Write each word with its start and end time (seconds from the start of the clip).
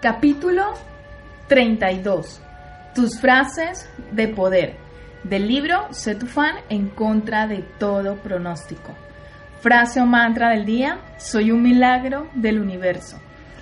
Capítulo 0.00 0.74
32. 1.48 2.40
Tus 2.94 3.20
frases 3.20 3.90
de 4.12 4.28
poder. 4.28 4.76
Del 5.24 5.48
libro 5.48 5.88
Sé 5.90 6.14
tu 6.14 6.26
fan 6.26 6.54
en 6.68 6.88
contra 6.90 7.48
de 7.48 7.64
todo 7.80 8.14
pronóstico. 8.14 8.94
Frase 9.60 10.00
o 10.00 10.06
mantra 10.06 10.50
del 10.50 10.64
día. 10.64 11.00
Soy 11.16 11.50
un 11.50 11.62
milagro 11.62 12.28
del 12.34 12.60
universo. 12.60 13.18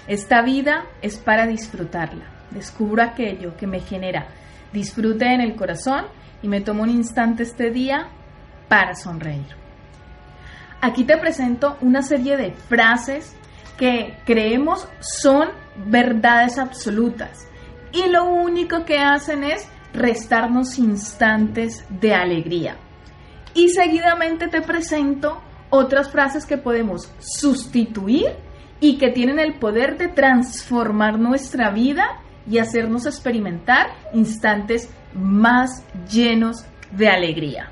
Esta 0.07 0.43
vida 0.43 0.85
es 1.01 1.17
para 1.17 1.47
disfrutarla. 1.47 2.27
Descubro 2.51 3.03
aquello 3.03 3.57
que 3.57 3.67
me 3.67 3.81
genera 3.81 4.27
disfrute 4.75 5.33
en 5.33 5.41
el 5.41 5.57
corazón 5.57 6.05
y 6.43 6.49
me 6.49 6.61
tomo 6.61 6.83
un 6.83 6.91
instante 6.91 7.45
este 7.45 7.71
día 7.71 8.09
para 8.69 8.95
sonreír. 8.95 9.47
Aquí 10.83 11.05
te 11.05 11.17
presento 11.17 11.79
una 11.81 12.03
serie 12.03 12.37
de 12.37 12.53
frases 12.53 13.35
que 13.79 14.19
creemos 14.27 14.87
son 15.01 15.49
verdades 15.87 16.59
absolutas 16.59 17.47
y 17.93 18.09
lo 18.09 18.25
único 18.25 18.85
que 18.85 18.99
hacen 18.99 19.45
es 19.45 19.69
restarnos 19.93 20.79
instantes 20.79 21.85
de 21.89 22.15
alegría. 22.15 22.77
Y 23.55 23.71
seguidamente 23.71 24.49
te 24.49 24.61
presento 24.61 25.41
otras 25.71 26.11
frases 26.11 26.45
que 26.45 26.59
podemos 26.59 27.11
sustituir 27.19 28.27
y 28.81 28.99
que 28.99 29.11
tienen 29.11 29.39
el 29.39 29.55
poder 29.55 29.97
de 29.97 30.09
transformar 30.09 31.19
nuestra 31.19 31.71
vida 31.71 32.21
y 32.49 32.59
hacernos 32.59 33.07
experimentar 33.07 33.89
instantes 34.13 34.91
más 35.15 35.83
llenos 36.11 36.65
de 36.93 37.09
alegría. 37.09 37.71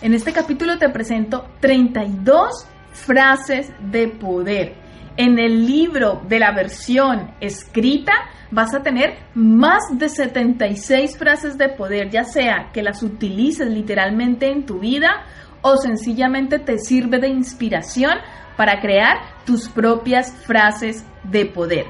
En 0.00 0.14
este 0.14 0.32
capítulo 0.32 0.78
te 0.78 0.88
presento 0.88 1.46
32 1.60 2.66
frases 2.92 3.72
de 3.80 4.08
poder. 4.08 4.85
En 5.16 5.38
el 5.38 5.66
libro 5.66 6.22
de 6.28 6.38
la 6.38 6.52
versión 6.52 7.34
escrita 7.40 8.12
vas 8.50 8.74
a 8.74 8.82
tener 8.82 9.18
más 9.34 9.82
de 9.92 10.08
76 10.08 11.16
frases 11.16 11.56
de 11.56 11.70
poder, 11.70 12.10
ya 12.10 12.24
sea 12.24 12.70
que 12.72 12.82
las 12.82 13.02
utilices 13.02 13.68
literalmente 13.68 14.50
en 14.50 14.66
tu 14.66 14.78
vida 14.78 15.24
o 15.62 15.76
sencillamente 15.76 16.58
te 16.58 16.78
sirve 16.78 17.18
de 17.18 17.28
inspiración 17.28 18.18
para 18.56 18.80
crear 18.80 19.16
tus 19.44 19.68
propias 19.68 20.32
frases 20.44 21.04
de 21.24 21.46
poder. 21.46 21.86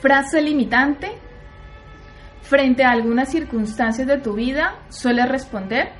Frase 0.00 0.40
limitante 0.40 1.18
Frente 2.48 2.84
a 2.84 2.92
algunas 2.92 3.28
circunstancias 3.28 4.06
de 4.06 4.18
tu 4.18 4.34
vida, 4.34 4.76
sueles 4.88 5.28
responder, 5.28 5.90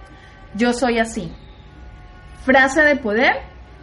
yo 0.55 0.72
soy 0.72 1.00
así. 1.00 1.33
Frase 2.44 2.83
de 2.83 2.94
poder, 2.94 3.34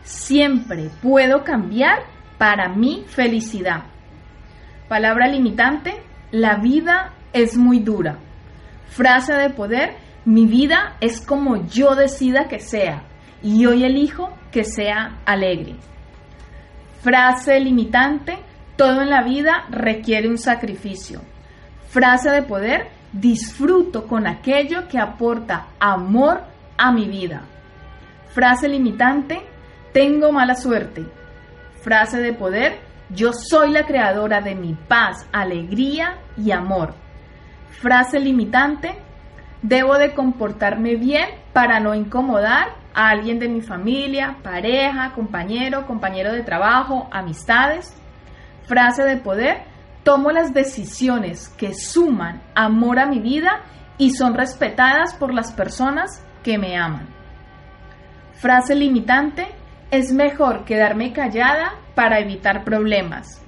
siempre 0.03 0.89
puedo 1.01 1.43
cambiar 1.43 2.03
para 2.37 2.69
mi 2.69 3.03
felicidad. 3.07 3.83
Palabra 4.87 5.27
limitante, 5.27 6.01
la 6.31 6.57
vida 6.57 7.13
es 7.31 7.57
muy 7.57 7.79
dura. 7.79 8.17
Frase 8.87 9.33
de 9.33 9.49
poder, 9.49 9.95
mi 10.25 10.45
vida 10.45 10.97
es 11.01 11.21
como 11.21 11.67
yo 11.67 11.95
decida 11.95 12.47
que 12.47 12.59
sea 12.59 13.03
y 13.41 13.65
hoy 13.65 13.83
elijo 13.83 14.29
que 14.51 14.63
sea 14.63 15.19
alegre. 15.25 15.75
Frase 17.01 17.59
limitante, 17.59 18.37
todo 18.77 19.01
en 19.01 19.09
la 19.09 19.23
vida 19.23 19.65
requiere 19.69 20.29
un 20.29 20.37
sacrificio. 20.37 21.21
Frase 21.89 22.29
de 22.29 22.41
poder, 22.43 22.87
disfruto 23.11 24.07
con 24.07 24.25
aquello 24.25 24.87
que 24.87 24.97
aporta 24.97 25.67
amor 25.79 26.41
a 26.77 26.91
mi 26.91 27.07
vida. 27.07 27.41
Frase 28.33 28.67
limitante, 28.67 29.41
tengo 29.93 30.31
mala 30.31 30.55
suerte. 30.55 31.05
Frase 31.81 32.19
de 32.19 32.33
poder, 32.33 32.79
yo 33.09 33.31
soy 33.33 33.71
la 33.71 33.85
creadora 33.85 34.41
de 34.41 34.55
mi 34.55 34.73
paz, 34.73 35.27
alegría 35.31 36.17
y 36.37 36.51
amor. 36.51 36.95
Frase 37.81 38.19
limitante, 38.19 38.95
debo 39.61 39.97
de 39.97 40.13
comportarme 40.13 40.95
bien 40.95 41.29
para 41.53 41.79
no 41.79 41.93
incomodar 41.93 42.75
a 42.93 43.09
alguien 43.09 43.39
de 43.39 43.49
mi 43.49 43.61
familia, 43.61 44.37
pareja, 44.43 45.13
compañero, 45.13 45.85
compañero 45.85 46.31
de 46.31 46.43
trabajo, 46.43 47.07
amistades. 47.11 47.93
Frase 48.67 49.03
de 49.03 49.17
poder, 49.17 49.73
Tomo 50.03 50.31
las 50.31 50.53
decisiones 50.53 51.47
que 51.57 51.73
suman 51.73 52.41
amor 52.55 52.99
a 52.99 53.05
mi 53.05 53.19
vida 53.19 53.61
y 53.97 54.11
son 54.11 54.33
respetadas 54.33 55.13
por 55.13 55.33
las 55.33 55.53
personas 55.53 56.21
que 56.43 56.57
me 56.57 56.77
aman. 56.77 57.07
Frase 58.33 58.75
limitante, 58.75 59.47
es 59.93 60.11
mejor 60.11 60.65
quedarme 60.65 61.13
callada 61.13 61.75
para 61.95 62.19
evitar 62.19 62.63
problemas. 62.63 63.41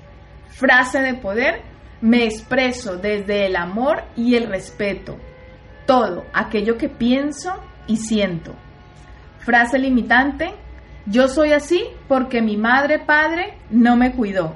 Frase 0.50 1.01
de 1.01 1.16
poder, 1.16 1.61
me 2.01 2.23
expreso 2.25 2.97
desde 2.97 3.47
el 3.47 3.56
amor 3.56 4.03
y 4.16 4.35
el 4.35 4.47
respeto. 4.47 5.17
Todo 5.85 6.25
aquello 6.34 6.78
que 6.78 6.88
pienso 6.88 7.51
y 7.88 7.97
siento. 7.97 8.53
Frase 9.39 9.78
limitante, 9.78 10.53
yo 11.05 11.28
soy 11.28 11.51
así 11.51 11.84
porque 12.07 12.41
mi 12.41 12.57
madre 12.57 13.00
padre 13.00 13.57
no 13.69 13.95
me 13.95 14.13
cuidó. 14.13 14.55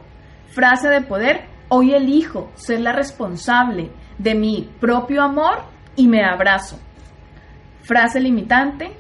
Frase 0.54 0.90
de 0.90 1.02
poder, 1.02 1.50
Hoy 1.72 1.94
elijo 1.94 2.52
ser 2.56 2.82
la 2.82 2.94
responsable 2.94 3.92
de 4.18 4.34
mi 4.34 4.68
propio 4.80 5.22
amor 5.22 5.62
y 5.96 6.08
me 6.08 6.24
abrazo. 6.26 6.80
Frase 7.84 8.20
limitante, 8.20 8.92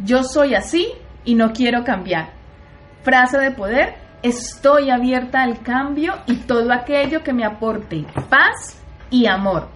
yo 0.00 0.24
soy 0.24 0.56
así 0.56 0.88
y 1.24 1.34
no 1.34 1.52
quiero 1.52 1.84
cambiar. 1.84 2.30
Frase 3.02 3.38
de 3.38 3.50
poder, 3.50 3.94
estoy 4.22 4.90
abierta 4.90 5.42
al 5.42 5.62
cambio 5.62 6.14
y 6.26 6.36
todo 6.36 6.72
aquello 6.72 7.22
que 7.22 7.32
me 7.32 7.44
aporte 7.44 8.04
paz 8.28 8.80
y 9.10 9.26
amor. 9.26 9.68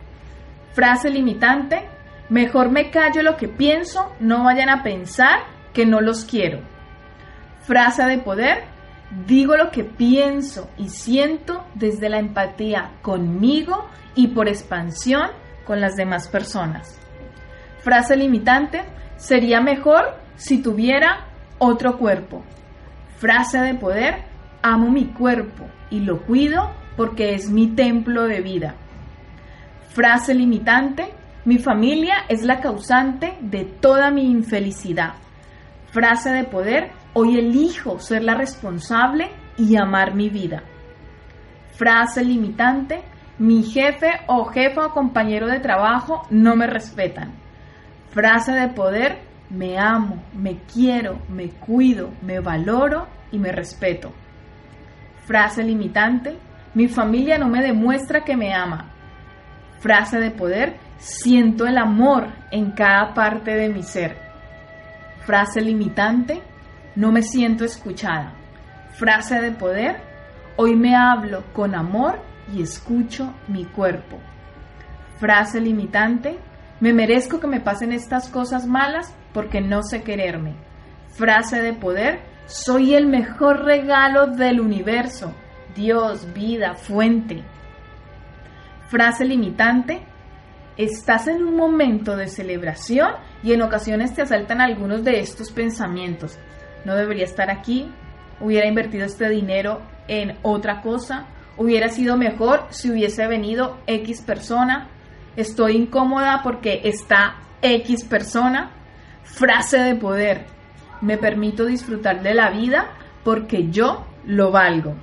Frase 0.72 1.10
limitante, 1.10 1.86
mejor 2.28 2.70
me 2.70 2.90
callo 2.90 3.22
lo 3.22 3.36
que 3.36 3.48
pienso, 3.48 4.12
no 4.20 4.44
vayan 4.44 4.68
a 4.68 4.82
pensar 4.82 5.40
que 5.72 5.86
no 5.86 6.00
los 6.00 6.24
quiero. 6.24 6.60
Frase 7.62 8.04
de 8.04 8.18
poder, 8.18 8.74
Digo 9.26 9.56
lo 9.56 9.70
que 9.70 9.84
pienso 9.84 10.68
y 10.76 10.88
siento 10.88 11.64
desde 11.74 12.08
la 12.08 12.18
empatía 12.18 12.90
conmigo 13.00 13.88
y 14.16 14.28
por 14.28 14.48
expansión 14.48 15.30
con 15.64 15.80
las 15.80 15.94
demás 15.94 16.28
personas. 16.28 16.98
Frase 17.78 18.16
limitante, 18.16 18.82
sería 19.16 19.60
mejor 19.60 20.16
si 20.34 20.60
tuviera 20.60 21.28
otro 21.58 21.98
cuerpo. 21.98 22.42
Frase 23.16 23.58
de 23.58 23.74
poder, 23.74 24.24
amo 24.62 24.90
mi 24.90 25.06
cuerpo 25.06 25.64
y 25.90 26.00
lo 26.00 26.22
cuido 26.22 26.70
porque 26.96 27.34
es 27.34 27.50
mi 27.50 27.68
templo 27.68 28.24
de 28.24 28.40
vida. 28.40 28.74
Frase 29.88 30.34
limitante, 30.34 31.12
mi 31.44 31.58
familia 31.58 32.24
es 32.28 32.42
la 32.42 32.60
causante 32.60 33.36
de 33.40 33.64
toda 33.64 34.10
mi 34.10 34.30
infelicidad. 34.30 35.14
Frase 35.92 36.30
de 36.30 36.44
poder, 36.44 36.90
Hoy 37.16 37.38
elijo 37.38 38.00
ser 38.00 38.24
la 38.24 38.34
responsable 38.34 39.30
y 39.56 39.76
amar 39.76 40.16
mi 40.16 40.30
vida. 40.30 40.64
Frase 41.74 42.24
limitante, 42.24 43.02
mi 43.38 43.62
jefe 43.62 44.10
o 44.26 44.46
jefa 44.46 44.86
o 44.86 44.92
compañero 44.92 45.46
de 45.46 45.60
trabajo 45.60 46.22
no 46.30 46.56
me 46.56 46.66
respetan. 46.66 47.32
Frase 48.10 48.50
de 48.50 48.66
poder, 48.66 49.18
me 49.50 49.78
amo, 49.78 50.22
me 50.34 50.58
quiero, 50.72 51.20
me 51.28 51.50
cuido, 51.50 52.10
me 52.22 52.40
valoro 52.40 53.06
y 53.30 53.38
me 53.38 53.52
respeto. 53.52 54.12
Frase 55.26 55.62
limitante, 55.62 56.36
mi 56.74 56.88
familia 56.88 57.38
no 57.38 57.48
me 57.48 57.62
demuestra 57.62 58.24
que 58.24 58.36
me 58.36 58.54
ama. 58.54 58.90
Frase 59.80 60.18
de 60.18 60.30
poder, 60.30 60.76
siento 60.98 61.66
el 61.66 61.78
amor 61.78 62.28
en 62.50 62.72
cada 62.72 63.14
parte 63.14 63.54
de 63.54 63.68
mi 63.68 63.82
ser. 63.82 64.16
Frase 65.20 65.60
limitante, 65.60 66.42
no 66.96 67.12
me 67.12 67.22
siento 67.22 67.64
escuchada. 67.64 68.32
Frase 68.92 69.40
de 69.40 69.50
poder, 69.50 69.96
hoy 70.56 70.76
me 70.76 70.94
hablo 70.94 71.44
con 71.52 71.74
amor 71.74 72.20
y 72.52 72.62
escucho 72.62 73.32
mi 73.48 73.64
cuerpo. 73.64 74.18
Frase 75.18 75.60
limitante, 75.60 76.38
me 76.80 76.92
merezco 76.92 77.40
que 77.40 77.46
me 77.46 77.60
pasen 77.60 77.92
estas 77.92 78.28
cosas 78.28 78.66
malas 78.66 79.14
porque 79.34 79.60
no 79.60 79.82
sé 79.82 80.02
quererme. 80.02 80.54
Frase 81.08 81.60
de 81.60 81.74
poder, 81.74 82.20
soy 82.46 82.94
el 82.94 83.06
mejor 83.06 83.64
regalo 83.64 84.28
del 84.28 84.60
universo. 84.60 85.34
Dios, 85.76 86.32
vida, 86.32 86.74
fuente. 86.74 87.42
Frase 88.88 89.26
limitante, 89.26 90.00
estás 90.78 91.28
en 91.28 91.44
un 91.44 91.56
momento 91.56 92.16
de 92.16 92.28
celebración 92.28 93.10
y 93.42 93.52
en 93.52 93.60
ocasiones 93.60 94.14
te 94.14 94.22
asaltan 94.22 94.62
algunos 94.62 95.04
de 95.04 95.20
estos 95.20 95.50
pensamientos 95.50 96.38
no 96.84 96.94
debería 96.94 97.24
estar 97.24 97.50
aquí, 97.50 97.90
hubiera 98.40 98.68
invertido 98.68 99.04
este 99.04 99.28
dinero 99.28 99.80
en 100.08 100.36
otra 100.42 100.82
cosa, 100.82 101.26
hubiera 101.56 101.88
sido 101.88 102.16
mejor 102.16 102.66
si 102.70 102.90
hubiese 102.90 103.26
venido 103.26 103.78
X 103.86 104.22
persona, 104.22 104.88
estoy 105.36 105.76
incómoda 105.76 106.40
porque 106.42 106.82
está 106.84 107.36
X 107.62 108.04
persona, 108.04 108.70
frase 109.24 109.78
de 109.78 109.94
poder, 109.96 110.46
me 111.00 111.18
permito 111.18 111.66
disfrutar 111.66 112.22
de 112.22 112.34
la 112.34 112.50
vida 112.50 112.90
porque 113.24 113.70
yo 113.70 114.06
lo 114.24 114.50
valgo. 114.50 114.94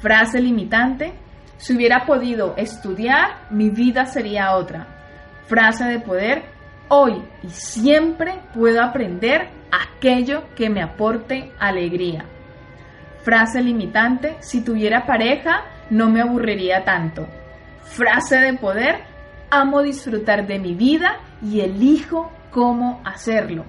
Frase 0.00 0.40
limitante, 0.40 1.12
si 1.56 1.74
hubiera 1.74 2.06
podido 2.06 2.54
estudiar, 2.56 3.48
mi 3.50 3.70
vida 3.70 4.06
sería 4.06 4.54
otra. 4.54 4.86
Frase 5.46 5.84
de 5.84 6.00
poder, 6.00 6.44
hoy 6.88 7.22
y 7.42 7.48
siempre 7.48 8.40
puedo 8.54 8.82
aprender 8.82 9.48
aquello 9.70 10.44
que 10.54 10.70
me 10.70 10.82
aporte 10.82 11.52
alegría. 11.58 12.24
Frase 13.22 13.60
limitante, 13.60 14.36
si 14.40 14.62
tuviera 14.62 15.04
pareja, 15.04 15.64
no 15.90 16.08
me 16.08 16.20
aburriría 16.20 16.84
tanto. 16.84 17.26
Frase 17.82 18.38
de 18.38 18.54
poder, 18.54 19.02
amo 19.50 19.82
disfrutar 19.82 20.46
de 20.46 20.58
mi 20.58 20.74
vida 20.74 21.18
y 21.42 21.60
elijo 21.60 22.30
cómo 22.50 23.00
hacerlo. 23.04 23.64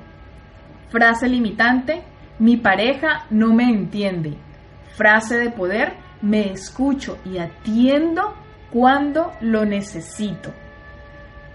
Frase 0.89 1.27
limitante, 1.27 2.03
mi 2.39 2.57
pareja 2.57 3.25
no 3.29 3.53
me 3.53 3.65
entiende. 3.65 4.37
Frase 4.95 5.37
de 5.37 5.49
poder, 5.49 5.93
me 6.21 6.51
escucho 6.51 7.17
y 7.25 7.37
atiendo 7.37 8.33
cuando 8.71 9.31
lo 9.41 9.65
necesito. 9.65 10.51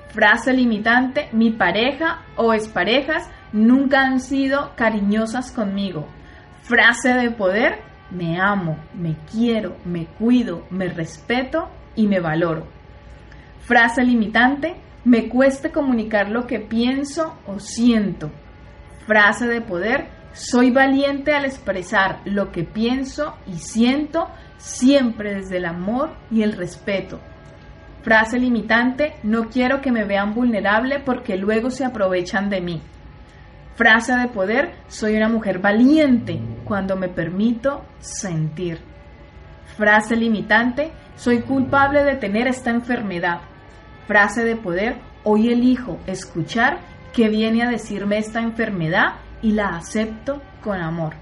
Frase 0.09 0.53
limitante, 0.53 1.29
mi 1.32 1.50
pareja 1.50 2.23
o 2.37 2.55
exparejas 2.55 3.29
nunca 3.53 4.03
han 4.03 4.21
sido 4.21 4.73
cariñosas 4.76 5.50
conmigo. 5.50 6.06
Frase 6.62 7.15
de 7.15 7.31
poder, 7.31 7.81
me 8.11 8.41
amo, 8.41 8.79
me 8.94 9.17
quiero, 9.31 9.76
me 9.85 10.06
cuido, 10.06 10.67
me 10.71 10.88
respeto 10.88 11.69
y 11.97 12.06
me 12.06 12.21
valoro. 12.21 12.67
Frase 13.61 14.05
limitante, 14.05 14.76
me 15.04 15.28
cueste 15.28 15.70
comunicar 15.70 16.30
lo 16.30 16.46
que 16.46 16.60
pienso 16.60 17.38
o 17.46 17.58
siento. 17.58 18.30
Frase 19.06 19.46
de 19.46 19.60
poder, 19.60 20.08
soy 20.32 20.70
valiente 20.70 21.34
al 21.34 21.44
expresar 21.44 22.20
lo 22.24 22.50
que 22.50 22.64
pienso 22.64 23.36
y 23.46 23.58
siento 23.58 24.28
siempre 24.56 25.34
desde 25.34 25.58
el 25.58 25.66
amor 25.66 26.10
y 26.30 26.42
el 26.42 26.52
respeto. 26.52 27.20
Frase 28.02 28.38
limitante, 28.38 29.14
no 29.22 29.48
quiero 29.48 29.80
que 29.80 29.92
me 29.92 30.04
vean 30.04 30.34
vulnerable 30.34 31.00
porque 31.00 31.36
luego 31.36 31.70
se 31.70 31.84
aprovechan 31.84 32.50
de 32.50 32.60
mí. 32.60 32.82
Frase 33.76 34.14
de 34.14 34.28
poder, 34.28 34.74
soy 34.88 35.16
una 35.16 35.28
mujer 35.28 35.58
valiente 35.58 36.40
cuando 36.64 36.96
me 36.96 37.08
permito 37.08 37.84
sentir. 37.98 38.78
Frase 39.76 40.16
limitante, 40.16 40.92
soy 41.16 41.40
culpable 41.40 42.04
de 42.04 42.16
tener 42.16 42.46
esta 42.46 42.70
enfermedad. 42.70 43.40
Frase 44.06 44.44
de 44.44 44.56
poder, 44.56 45.00
hoy 45.24 45.48
elijo 45.48 45.98
escuchar 46.06 46.80
que 47.14 47.28
viene 47.28 47.62
a 47.62 47.70
decirme 47.70 48.18
esta 48.18 48.40
enfermedad 48.40 49.14
y 49.40 49.52
la 49.52 49.76
acepto 49.76 50.42
con 50.62 50.80
amor. 50.80 51.14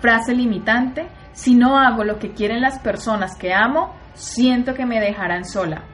Frase 0.00 0.34
limitante, 0.34 1.06
si 1.32 1.54
no 1.54 1.78
hago 1.78 2.02
lo 2.02 2.18
que 2.18 2.32
quieren 2.32 2.62
las 2.62 2.80
personas 2.80 3.36
que 3.36 3.52
amo, 3.52 3.94
siento 4.14 4.74
que 4.74 4.86
me 4.86 4.98
dejarán 4.98 5.44
sola. 5.44 5.84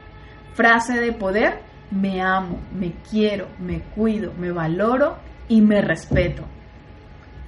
Frase 0.53 0.99
de 0.99 1.11
poder, 1.11 1.61
me 1.91 2.21
amo, 2.21 2.59
me 2.73 2.93
quiero, 3.09 3.47
me 3.59 3.81
cuido, 3.81 4.33
me 4.39 4.51
valoro 4.51 5.17
y 5.47 5.61
me 5.61 5.81
respeto. 5.81 6.43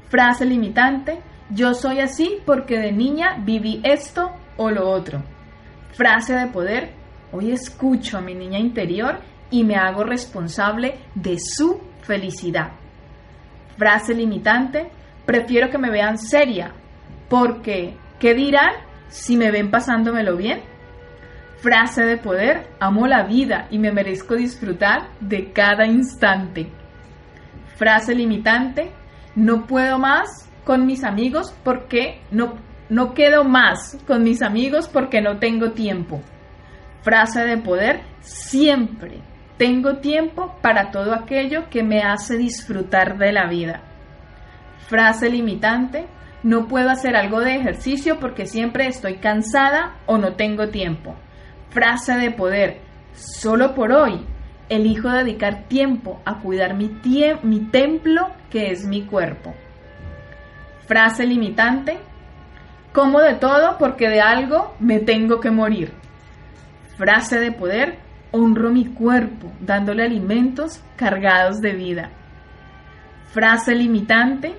Frase 0.09 0.45
limitante, 0.45 1.21
yo 1.49 1.73
soy 1.73 2.01
así 2.01 2.37
porque 2.45 2.77
de 2.77 2.91
niña 2.91 3.37
viví 3.43 3.81
esto 3.83 4.31
o 4.57 4.69
lo 4.69 4.89
otro. 4.89 5.23
Frase 5.93 6.33
de 6.33 6.47
poder, 6.47 6.98
hoy 7.31 7.51
escucho 7.51 8.17
a 8.17 8.21
mi 8.21 8.33
niña 8.35 8.59
interior 8.59 9.19
y 9.51 9.63
me 9.63 9.75
hago 9.75 10.03
responsable 10.03 10.99
de 11.15 11.37
su 11.39 11.79
felicidad. 12.01 12.71
Frase 13.77 14.13
limitante, 14.13 14.89
prefiero 15.25 15.69
que 15.69 15.77
me 15.77 15.89
vean 15.89 16.17
seria 16.17 16.73
porque 17.29 17.95
¿qué 18.19 18.33
dirán 18.33 18.71
si 19.07 19.37
me 19.37 19.51
ven 19.51 19.71
pasándomelo 19.71 20.35
bien? 20.35 20.61
Frase 21.57 22.03
de 22.03 22.17
poder, 22.17 22.69
amo 22.79 23.05
la 23.07 23.23
vida 23.23 23.67
y 23.69 23.79
me 23.79 23.91
merezco 23.91 24.35
disfrutar 24.35 25.09
de 25.19 25.51
cada 25.51 25.85
instante. 25.85 26.69
Frase 27.75 28.15
limitante, 28.15 28.91
no 29.35 29.67
puedo 29.67 29.99
más 29.99 30.49
con 30.63 30.85
mis 30.85 31.03
amigos 31.03 31.53
porque 31.63 32.21
no, 32.31 32.53
no 32.89 33.13
quedo 33.13 33.43
más 33.43 33.97
con 34.07 34.23
mis 34.23 34.41
amigos 34.41 34.87
porque 34.87 35.21
no 35.21 35.37
tengo 35.37 35.71
tiempo. 35.71 36.21
Frase 37.01 37.43
de 37.45 37.57
poder, 37.57 38.01
siempre 38.21 39.21
tengo 39.57 39.97
tiempo 39.97 40.55
para 40.61 40.91
todo 40.91 41.13
aquello 41.13 41.69
que 41.69 41.83
me 41.83 42.01
hace 42.01 42.37
disfrutar 42.37 43.17
de 43.17 43.31
la 43.31 43.47
vida. 43.47 43.81
Frase 44.87 45.29
limitante, 45.29 46.07
no 46.43 46.67
puedo 46.67 46.89
hacer 46.89 47.15
algo 47.15 47.41
de 47.41 47.55
ejercicio 47.55 48.19
porque 48.19 48.45
siempre 48.45 48.87
estoy 48.87 49.15
cansada 49.15 49.97
o 50.05 50.17
no 50.17 50.33
tengo 50.33 50.69
tiempo. 50.69 51.15
Frase 51.69 52.13
de 52.13 52.31
poder, 52.31 52.79
solo 53.13 53.75
por 53.75 53.91
hoy 53.91 54.25
elijo 54.69 55.09
dedicar 55.09 55.63
tiempo 55.67 56.21
a 56.25 56.39
cuidar 56.39 56.75
mi, 56.75 56.89
mi 57.43 57.59
templo 57.59 58.29
que 58.49 58.71
es 58.71 58.85
mi 58.85 59.03
cuerpo. 59.03 59.53
Frase 60.87 61.25
limitante, 61.25 61.97
como 62.93 63.19
de 63.19 63.33
todo 63.33 63.77
porque 63.77 64.09
de 64.09 64.21
algo 64.21 64.75
me 64.79 64.99
tengo 64.99 65.39
que 65.39 65.51
morir. 65.51 65.93
Frase 66.99 67.39
de 67.39 67.53
poder, 67.53 67.97
honro 68.33 68.71
mi 68.71 68.83
cuerpo 68.83 69.49
dándole 69.61 70.03
alimentos 70.03 70.83
cargados 70.97 71.61
de 71.61 71.71
vida. 71.71 72.09
Frase 73.31 73.73
limitante, 73.73 74.53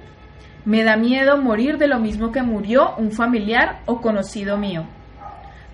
me 0.65 0.83
da 0.83 0.97
miedo 0.97 1.37
morir 1.37 1.77
de 1.77 1.87
lo 1.87 1.99
mismo 1.99 2.33
que 2.33 2.41
murió 2.41 2.97
un 2.97 3.13
familiar 3.13 3.83
o 3.85 4.01
conocido 4.01 4.57
mío. 4.57 4.87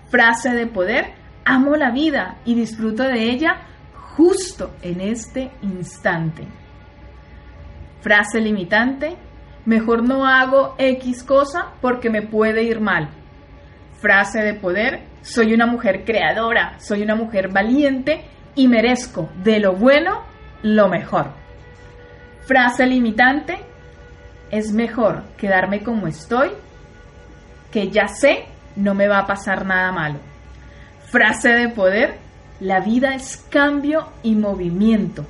Frase 0.09 0.49
de 0.49 0.67
poder, 0.67 1.13
amo 1.45 1.77
la 1.77 1.89
vida 1.91 2.35
y 2.43 2.53
disfruto 2.55 3.03
de 3.03 3.31
ella 3.31 3.61
justo 4.17 4.75
en 4.81 4.99
este 4.99 5.51
instante. 5.61 6.43
Frase 8.01 8.41
limitante, 8.41 9.15
mejor 9.63 10.03
no 10.03 10.27
hago 10.27 10.75
X 10.77 11.23
cosa 11.23 11.67
porque 11.79 12.09
me 12.09 12.23
puede 12.23 12.63
ir 12.63 12.81
mal. 12.81 13.07
Frase 13.99 14.41
de 14.41 14.53
poder, 14.53 15.01
soy 15.21 15.53
una 15.53 15.65
mujer 15.65 16.03
creadora, 16.05 16.79
soy 16.79 17.01
una 17.01 17.15
mujer 17.15 17.49
valiente 17.49 18.25
y 18.55 18.67
merezco 18.67 19.29
de 19.43 19.59
lo 19.59 19.73
bueno 19.73 20.23
lo 20.61 20.87
mejor. 20.87 21.31
Frase 22.45 22.85
limitante, 22.85 23.57
es 24.51 24.71
mejor 24.71 25.23
quedarme 25.37 25.83
como 25.83 26.07
estoy, 26.07 26.51
que 27.71 27.89
ya 27.89 28.07
sé 28.07 28.45
no 28.75 28.93
me 28.93 29.07
va 29.07 29.19
a 29.19 29.27
pasar 29.27 29.65
nada 29.65 29.91
malo. 29.91 30.19
Frase 31.05 31.49
de 31.49 31.69
poder, 31.69 32.17
la 32.59 32.79
vida 32.79 33.15
es 33.15 33.37
cambio 33.49 34.09
y 34.23 34.35
movimiento. 34.35 35.25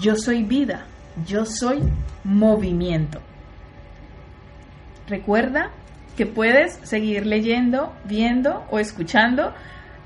Yo 0.00 0.16
soy 0.16 0.42
vida, 0.42 0.86
yo 1.26 1.44
soy 1.44 1.82
movimiento. 2.24 3.20
Recuerda 5.06 5.70
que 6.18 6.26
puedes 6.26 6.74
seguir 6.82 7.24
leyendo, 7.24 7.96
viendo 8.04 8.66
o 8.72 8.80
escuchando 8.80 9.54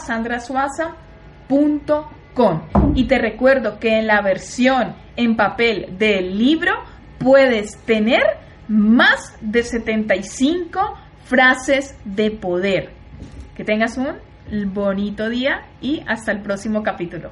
Y 2.96 3.04
te 3.06 3.20
recuerdo 3.20 3.80
que 3.80 4.00
en 4.00 4.08
la 4.08 4.22
versión 4.22 4.96
en 5.16 5.36
papel 5.36 6.00
del 6.00 6.36
libro 6.38 6.74
puedes 7.24 7.78
tener 7.86 8.24
más 8.68 9.36
de 9.42 9.64
75 9.64 10.98
frases 11.26 11.96
de 12.06 12.32
poder. 12.32 12.92
Que 13.56 13.64
tengas 13.64 13.98
un 13.98 14.18
bonito 14.74 15.30
día 15.30 15.66
y 15.82 16.04
hasta 16.08 16.32
el 16.32 16.42
próximo 16.42 16.84
capítulo. 16.84 17.32